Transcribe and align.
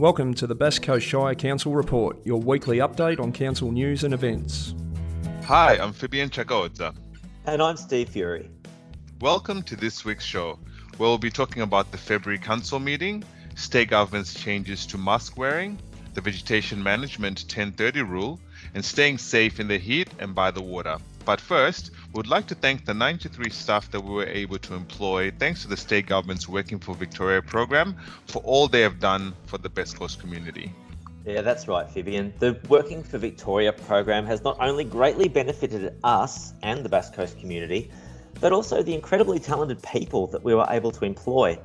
Welcome 0.00 0.32
to 0.36 0.46
the 0.46 0.54
Bass 0.54 0.78
Coast 0.78 1.06
Shire 1.06 1.34
Council 1.34 1.74
Report, 1.74 2.16
your 2.24 2.40
weekly 2.40 2.78
update 2.78 3.20
on 3.20 3.32
council 3.32 3.70
news 3.70 4.02
and 4.02 4.14
events. 4.14 4.74
Hi, 5.44 5.76
I'm 5.76 5.92
Vivian 5.92 6.30
Chakaodza. 6.30 6.94
And 7.44 7.60
I'm 7.60 7.76
Steve 7.76 8.08
Fury. 8.08 8.50
Welcome 9.20 9.62
to 9.64 9.76
this 9.76 10.02
week's 10.02 10.24
show, 10.24 10.58
where 10.96 11.10
we'll 11.10 11.18
be 11.18 11.30
talking 11.30 11.60
about 11.60 11.92
the 11.92 11.98
February 11.98 12.38
council 12.38 12.78
meeting, 12.78 13.22
state 13.56 13.90
government's 13.90 14.32
changes 14.32 14.86
to 14.86 14.96
mask 14.96 15.36
wearing, 15.36 15.78
the 16.14 16.22
vegetation 16.22 16.82
management 16.82 17.40
1030 17.40 18.00
rule, 18.00 18.40
and 18.72 18.82
staying 18.82 19.18
safe 19.18 19.60
in 19.60 19.68
the 19.68 19.76
heat 19.76 20.08
and 20.18 20.34
by 20.34 20.50
the 20.50 20.62
water. 20.62 20.96
But 21.24 21.40
first, 21.40 21.90
we 22.12 22.18
would 22.18 22.26
like 22.26 22.46
to 22.48 22.54
thank 22.54 22.86
the 22.86 22.94
93 22.94 23.50
staff 23.50 23.90
that 23.90 24.00
we 24.00 24.10
were 24.10 24.26
able 24.26 24.58
to 24.58 24.74
employ 24.74 25.30
thanks 25.38 25.62
to 25.62 25.68
the 25.68 25.76
state 25.76 26.06
government's 26.06 26.48
Working 26.48 26.78
for 26.78 26.94
Victoria 26.94 27.42
program 27.42 27.96
for 28.26 28.40
all 28.42 28.68
they 28.68 28.80
have 28.80 28.98
done 28.98 29.34
for 29.46 29.58
the 29.58 29.68
Bass 29.68 29.92
Coast 29.92 30.20
community. 30.20 30.72
Yeah, 31.26 31.42
that's 31.42 31.68
right, 31.68 31.88
Vivian. 31.90 32.32
The 32.38 32.58
Working 32.68 33.02
for 33.02 33.18
Victoria 33.18 33.72
program 33.72 34.24
has 34.26 34.42
not 34.42 34.56
only 34.60 34.84
greatly 34.84 35.28
benefited 35.28 35.94
us 36.02 36.54
and 36.62 36.82
the 36.82 36.88
Bass 36.88 37.10
Coast 37.10 37.38
community, 37.38 37.90
but 38.40 38.52
also 38.52 38.82
the 38.82 38.94
incredibly 38.94 39.38
talented 39.38 39.82
people 39.82 40.26
that 40.28 40.42
we 40.42 40.54
were 40.54 40.66
able 40.70 40.90
to 40.92 41.04
employ. 41.04 41.58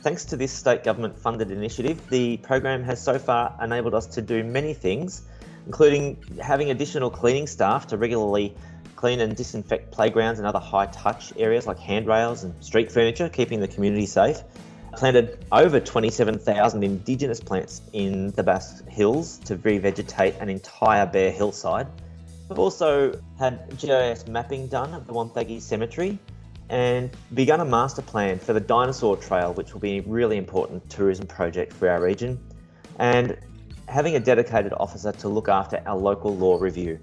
Thanks 0.00 0.24
to 0.26 0.36
this 0.36 0.50
state 0.50 0.82
government 0.82 1.18
funded 1.18 1.50
initiative, 1.50 2.08
the 2.08 2.38
program 2.38 2.82
has 2.84 3.00
so 3.00 3.18
far 3.18 3.56
enabled 3.62 3.94
us 3.94 4.06
to 4.06 4.22
do 4.22 4.42
many 4.42 4.72
things, 4.72 5.22
including 5.66 6.16
having 6.40 6.70
additional 6.70 7.10
cleaning 7.10 7.46
staff 7.46 7.88
to 7.88 7.98
regularly 7.98 8.56
clean 9.02 9.18
and 9.18 9.34
disinfect 9.34 9.90
playgrounds 9.90 10.38
and 10.38 10.46
other 10.46 10.60
high 10.60 10.86
touch 10.86 11.32
areas 11.36 11.66
like 11.66 11.76
handrails 11.76 12.44
and 12.44 12.54
street 12.62 12.92
furniture, 12.92 13.28
keeping 13.28 13.58
the 13.58 13.66
community 13.66 14.06
safe. 14.06 14.42
Planted 14.92 15.44
over 15.50 15.80
27,000 15.80 16.84
Indigenous 16.84 17.40
plants 17.40 17.82
in 17.92 18.30
the 18.30 18.44
Bass 18.44 18.80
Hills 18.86 19.38
to 19.38 19.56
revegetate 19.56 20.40
an 20.40 20.48
entire 20.48 21.04
bare 21.04 21.32
hillside. 21.32 21.88
We've 22.48 22.60
also 22.60 23.20
had 23.40 23.76
GIS 23.76 24.28
mapping 24.28 24.68
done 24.68 24.94
at 24.94 25.04
the 25.04 25.12
Wonthaggi 25.12 25.60
Cemetery 25.60 26.16
and 26.68 27.10
begun 27.34 27.58
a 27.58 27.64
master 27.64 28.02
plan 28.02 28.38
for 28.38 28.52
the 28.52 28.60
Dinosaur 28.60 29.16
Trail, 29.16 29.52
which 29.52 29.72
will 29.72 29.80
be 29.80 29.98
a 29.98 30.02
really 30.02 30.36
important 30.36 30.88
tourism 30.88 31.26
project 31.26 31.72
for 31.72 31.88
our 31.88 32.00
region, 32.00 32.38
and 33.00 33.36
having 33.88 34.14
a 34.14 34.20
dedicated 34.20 34.72
officer 34.78 35.10
to 35.10 35.28
look 35.28 35.48
after 35.48 35.82
our 35.86 35.98
local 35.98 36.36
law 36.36 36.56
review. 36.60 37.00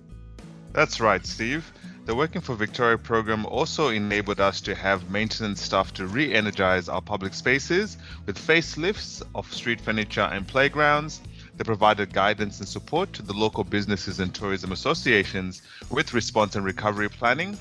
That's 0.71 1.01
right, 1.01 1.25
Steve. 1.25 1.73
The 2.09 2.15
Working 2.15 2.41
for 2.41 2.55
Victoria 2.55 2.97
program 2.97 3.45
also 3.45 3.89
enabled 3.89 4.39
us 4.39 4.61
to 4.61 4.73
have 4.73 5.11
maintenance 5.11 5.61
staff 5.61 5.93
to 5.93 6.07
re 6.07 6.33
energize 6.33 6.89
our 6.89 7.03
public 7.03 7.35
spaces 7.35 7.97
with 8.25 8.35
facelifts 8.35 9.21
of 9.35 9.53
street 9.53 9.79
furniture 9.79 10.27
and 10.33 10.47
playgrounds. 10.47 11.21
They 11.55 11.63
provided 11.63 12.11
guidance 12.11 12.57
and 12.57 12.67
support 12.67 13.13
to 13.13 13.21
the 13.21 13.33
local 13.33 13.63
businesses 13.63 14.19
and 14.19 14.33
tourism 14.33 14.71
associations 14.71 15.61
with 15.91 16.15
response 16.15 16.55
and 16.55 16.65
recovery 16.65 17.09
planning, 17.09 17.59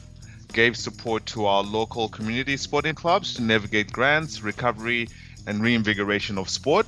gave 0.55 0.79
support 0.79 1.27
to 1.27 1.45
our 1.45 1.63
local 1.63 2.09
community 2.09 2.57
sporting 2.57 2.95
clubs 2.95 3.35
to 3.35 3.43
navigate 3.43 3.93
grants, 3.93 4.41
recovery, 4.41 5.11
and 5.47 5.61
reinvigoration 5.61 6.39
of 6.39 6.49
sport, 6.49 6.87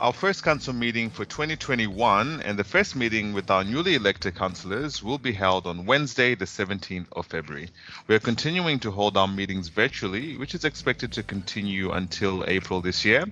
Our 0.00 0.12
first 0.12 0.42
council 0.42 0.72
meeting 0.72 1.10
for 1.10 1.24
2021 1.24 2.40
and 2.40 2.58
the 2.58 2.64
first 2.64 2.96
meeting 2.96 3.34
with 3.34 3.50
our 3.50 3.62
newly 3.62 3.94
elected 3.94 4.34
councillors 4.34 5.02
will 5.02 5.18
be 5.18 5.32
held 5.32 5.66
on 5.66 5.86
Wednesday, 5.86 6.34
the 6.34 6.46
17th 6.46 7.06
of 7.12 7.26
February. 7.26 7.68
We 8.06 8.14
are 8.14 8.20
continuing 8.20 8.78
to 8.80 8.90
hold 8.90 9.16
our 9.16 9.28
meetings 9.28 9.68
virtually, 9.68 10.36
which 10.36 10.54
is 10.54 10.64
expected 10.64 11.12
to 11.12 11.22
continue 11.22 11.92
until 11.92 12.44
April 12.48 12.80
this 12.80 13.04
year. 13.04 13.26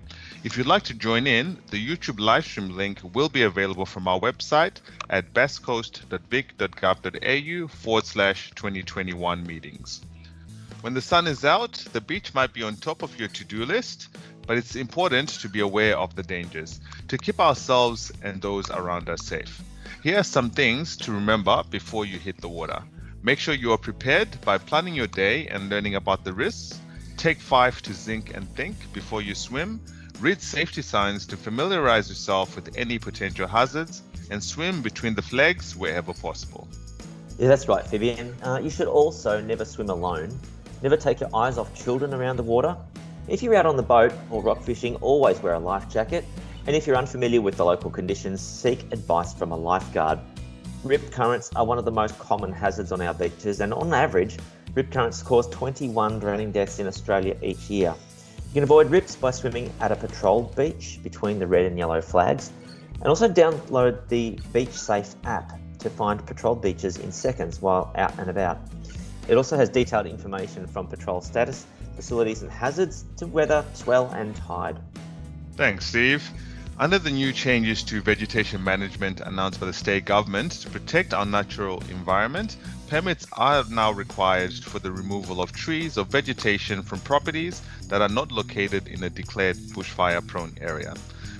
If 0.44 0.56
you'd 0.56 0.66
like 0.66 0.84
to 0.84 0.94
join 0.94 1.26
in, 1.26 1.58
the 1.70 1.84
YouTube 1.84 2.18
livestream 2.18 2.74
link 2.74 3.00
will 3.14 3.28
be 3.28 3.42
available 3.42 3.86
from 3.86 4.06
our 4.06 4.20
website 4.20 4.76
at 5.08 5.34
basscoast.vic.gov.au 5.34 7.68
forward 7.68 8.06
slash 8.06 8.50
2021 8.54 9.46
meetings. 9.46 10.02
When 10.82 10.94
the 10.94 11.02
sun 11.02 11.26
is 11.26 11.44
out, 11.44 11.72
the 11.92 12.00
beach 12.00 12.32
might 12.32 12.54
be 12.54 12.62
on 12.62 12.76
top 12.76 13.02
of 13.02 13.18
your 13.18 13.28
to 13.28 13.44
do 13.44 13.66
list, 13.66 14.08
but 14.50 14.58
it's 14.58 14.74
important 14.74 15.28
to 15.28 15.48
be 15.48 15.60
aware 15.60 15.96
of 15.96 16.16
the 16.16 16.24
dangers 16.24 16.80
to 17.06 17.16
keep 17.16 17.38
ourselves 17.38 18.10
and 18.20 18.42
those 18.42 18.68
around 18.68 19.08
us 19.08 19.24
safe. 19.24 19.62
Here 20.02 20.18
are 20.18 20.24
some 20.24 20.50
things 20.50 20.96
to 20.96 21.12
remember 21.12 21.62
before 21.70 22.04
you 22.04 22.18
hit 22.18 22.40
the 22.40 22.48
water. 22.48 22.82
Make 23.22 23.38
sure 23.38 23.54
you 23.54 23.70
are 23.70 23.78
prepared 23.78 24.40
by 24.40 24.58
planning 24.58 24.96
your 24.96 25.06
day 25.06 25.46
and 25.46 25.70
learning 25.70 25.94
about 25.94 26.24
the 26.24 26.32
risks. 26.32 26.80
Take 27.16 27.38
five 27.38 27.80
to 27.82 27.92
think 27.92 28.34
and 28.34 28.52
think 28.56 28.74
before 28.92 29.22
you 29.22 29.36
swim. 29.36 29.80
Read 30.18 30.42
safety 30.42 30.82
signs 30.82 31.26
to 31.26 31.36
familiarize 31.36 32.08
yourself 32.08 32.56
with 32.56 32.76
any 32.76 32.98
potential 32.98 33.46
hazards 33.46 34.02
and 34.32 34.42
swim 34.42 34.82
between 34.82 35.14
the 35.14 35.22
flags 35.22 35.76
wherever 35.76 36.12
possible. 36.12 36.66
Yeah, 37.38 37.46
that's 37.46 37.68
right, 37.68 37.86
Vivian. 37.86 38.34
Uh, 38.42 38.58
you 38.60 38.70
should 38.70 38.88
also 38.88 39.40
never 39.40 39.64
swim 39.64 39.90
alone. 39.90 40.36
Never 40.82 40.96
take 40.96 41.20
your 41.20 41.30
eyes 41.36 41.56
off 41.56 41.72
children 41.72 42.12
around 42.12 42.34
the 42.34 42.42
water. 42.42 42.76
If 43.28 43.42
you're 43.42 43.54
out 43.54 43.66
on 43.66 43.76
the 43.76 43.82
boat 43.82 44.12
or 44.30 44.42
rock 44.42 44.62
fishing, 44.62 44.96
always 44.96 45.40
wear 45.42 45.54
a 45.54 45.58
life 45.58 45.88
jacket. 45.88 46.24
And 46.66 46.74
if 46.74 46.86
you're 46.86 46.96
unfamiliar 46.96 47.40
with 47.40 47.56
the 47.56 47.64
local 47.64 47.90
conditions, 47.90 48.40
seek 48.40 48.80
advice 48.92 49.34
from 49.34 49.52
a 49.52 49.56
lifeguard. 49.56 50.18
Rip 50.82 51.10
currents 51.10 51.50
are 51.54 51.64
one 51.64 51.78
of 51.78 51.84
the 51.84 51.92
most 51.92 52.18
common 52.18 52.52
hazards 52.52 52.92
on 52.92 53.00
our 53.00 53.14
beaches, 53.14 53.60
and 53.60 53.72
on 53.74 53.92
average, 53.92 54.38
rip 54.74 54.90
currents 54.90 55.22
cause 55.22 55.46
21 55.48 56.18
drowning 56.18 56.50
deaths 56.50 56.78
in 56.78 56.86
Australia 56.86 57.36
each 57.42 57.68
year. 57.70 57.94
You 58.48 58.54
can 58.54 58.62
avoid 58.62 58.90
rips 58.90 59.14
by 59.14 59.30
swimming 59.30 59.70
at 59.80 59.92
a 59.92 59.96
patrolled 59.96 60.56
beach 60.56 60.98
between 61.02 61.38
the 61.38 61.46
red 61.46 61.66
and 61.66 61.78
yellow 61.78 62.00
flags, 62.00 62.50
and 62.94 63.06
also 63.06 63.28
download 63.28 64.08
the 64.08 64.38
Beach 64.52 64.72
Safe 64.72 65.14
app 65.24 65.52
to 65.78 65.90
find 65.90 66.24
patrolled 66.26 66.62
beaches 66.62 66.96
in 66.96 67.12
seconds 67.12 67.62
while 67.62 67.92
out 67.96 68.18
and 68.18 68.28
about. 68.28 68.58
It 69.28 69.36
also 69.36 69.56
has 69.56 69.68
detailed 69.68 70.06
information 70.06 70.66
from 70.66 70.86
patrol 70.86 71.20
status 71.20 71.66
facilities 72.00 72.42
and 72.42 72.50
hazards 72.50 73.04
to 73.18 73.26
weather, 73.26 73.62
swell, 73.74 74.08
and 74.12 74.34
tide. 74.34 74.78
Thanks, 75.56 75.84
Steve. 75.84 76.26
Under 76.78 76.98
the 76.98 77.10
new 77.10 77.30
changes 77.30 77.82
to 77.82 78.00
vegetation 78.00 78.64
management 78.64 79.20
announced 79.20 79.60
by 79.60 79.66
the 79.66 79.74
state 79.74 80.06
government 80.06 80.52
to 80.62 80.70
protect 80.70 81.12
our 81.12 81.26
natural 81.26 81.82
environment, 81.90 82.56
permits 82.88 83.26
are 83.34 83.64
now 83.68 83.92
required 83.92 84.54
for 84.54 84.78
the 84.78 84.90
removal 84.90 85.42
of 85.42 85.52
trees 85.52 85.98
or 85.98 86.06
vegetation 86.06 86.82
from 86.82 87.00
properties 87.00 87.60
that 87.88 88.00
are 88.00 88.08
not 88.08 88.32
located 88.32 88.88
in 88.88 89.04
a 89.04 89.10
declared 89.10 89.58
bushfire 89.74 90.26
prone 90.26 90.56
area. 90.58 90.94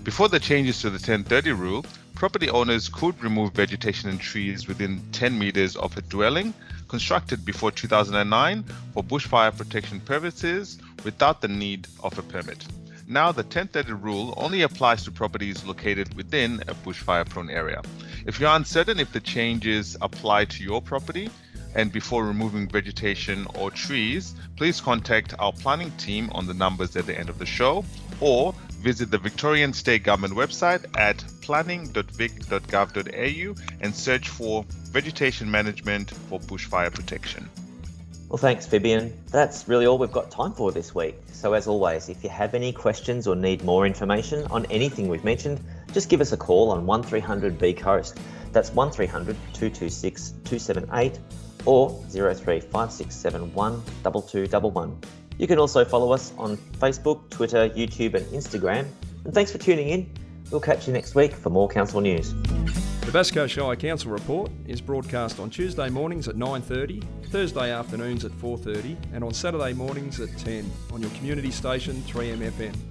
Before 0.05 0.29
the 0.29 0.39
changes 0.39 0.83
to 0.83 0.91
the 0.91 0.97
1030 0.97 1.53
rule, 1.53 1.87
property 2.15 2.51
owners 2.51 2.91
could 2.91 3.19
remove 3.23 3.55
vegetation 3.55 4.11
and 4.11 4.21
trees 4.21 4.69
within 4.69 5.01
10 5.13 5.39
meters 5.39 5.75
of 5.77 5.97
a 5.97 6.03
dwelling 6.03 6.53
constructed 6.91 7.45
before 7.45 7.71
2009 7.71 8.65
for 8.93 9.05
bushfire 9.05 9.57
protection 9.57 10.01
purposes 10.01 10.77
without 11.05 11.41
the 11.41 11.47
need 11.47 11.87
of 12.03 12.19
a 12.19 12.23
permit. 12.23 12.67
Now, 13.07 13.31
the 13.31 13.43
1030 13.43 13.93
rule 13.93 14.35
only 14.37 14.63
applies 14.63 15.05
to 15.05 15.13
properties 15.13 15.65
located 15.65 16.15
within 16.15 16.65
a 16.67 16.75
bushfire 16.75 17.29
prone 17.29 17.49
area. 17.49 17.81
If 18.27 18.41
you're 18.41 18.55
uncertain 18.55 18.99
if 18.99 19.13
the 19.13 19.21
changes 19.21 19.97
apply 20.01 20.47
to 20.47 20.65
your 20.65 20.83
property, 20.83 21.31
and 21.77 21.93
before 21.93 22.25
removing 22.25 22.69
vegetation 22.69 23.47
or 23.55 23.71
trees, 23.71 24.35
please 24.57 24.81
contact 24.81 25.33
our 25.39 25.53
planning 25.53 25.93
team 25.93 26.29
on 26.33 26.49
the 26.49 26.55
numbers 26.55 26.97
at 26.97 27.07
the 27.07 27.17
end 27.17 27.29
of 27.29 27.39
the 27.39 27.47
show 27.47 27.85
or 28.21 28.53
visit 28.81 29.13
the 29.13 29.19
Victorian 29.19 29.73
State 29.73 30.03
Government 30.03 30.35
website 30.35 30.85
at 30.99 31.23
planning.vic.gov.au 31.43 33.55
and 33.81 33.95
search 33.95 34.29
for 34.29 34.65
vegetation 34.91 35.51
management 35.51 36.11
for 36.11 36.41
bushfire 36.41 36.93
protection. 36.93 37.49
Well, 38.29 38.39
thanks, 38.39 38.67
Vivian. 38.67 39.13
That's 39.31 39.67
really 39.69 39.87
all 39.87 39.99
we've 39.99 40.13
got 40.13 40.31
time 40.31 40.53
for 40.53 40.71
this 40.71 40.95
week. 40.95 41.17
So, 41.33 41.53
as 41.53 41.67
always, 41.67 42.09
if 42.09 42.23
you 42.23 42.31
have 42.31 42.55
any 42.55 42.73
questions 42.73 43.27
or 43.27 43.35
need 43.35 43.65
more 43.65 43.87
information 43.87 44.47
on 44.51 44.67
anything 44.67 45.09
we've 45.09 45.25
mentioned, 45.25 45.61
just 45.93 46.09
give 46.09 46.21
us 46.21 46.33
a 46.33 46.37
call 46.37 46.71
on 46.71 46.87
1300 46.87 47.59
B 47.59 47.73
Coast. 47.73 48.19
That's 48.53 48.71
1300 48.71 49.37
226 49.53 50.31
278 50.45 51.19
or 51.65 51.91
035671 52.11 53.83
2211. 54.05 54.99
You 55.39 55.47
can 55.47 55.59
also 55.59 55.85
follow 55.85 56.13
us 56.13 56.33
on 56.37 56.57
Facebook, 56.79 57.31
Twitter, 57.31 57.69
YouTube, 57.71 58.15
and 58.15 58.27
Instagram. 58.27 58.87
And 59.25 59.35
thanks 59.35 59.51
for 59.51 59.59
tuning 59.59 59.89
in. 59.89 60.11
We'll 60.51 60.61
catch 60.61 60.87
you 60.87 60.93
next 60.93 61.15
week 61.15 61.33
for 61.33 61.51
more 61.51 61.69
council 61.69 62.01
news. 62.01 62.35
The 63.07 63.13
Bass 63.13 63.31
Coast 63.33 63.55
Shire 63.55 63.75
Council 63.75 64.13
report 64.13 64.53
is 64.69 64.81
broadcast 64.81 65.41
on 65.41 65.51
Tuesday 65.51 65.89
mornings 65.89 66.29
at 66.29 66.37
9:30, 66.37 67.03
Thursday 67.31 67.73
afternoons 67.73 68.25
at 68.25 68.31
4:30, 68.33 68.97
and 69.13 69.25
on 69.25 69.35
Saturday 69.35 69.73
mornings 69.73 70.21
at 70.21 70.37
10 70.39 70.71
on 70.93 71.01
your 71.01 71.11
community 71.13 71.51
station 71.51 72.03
3MFM. 72.07 72.90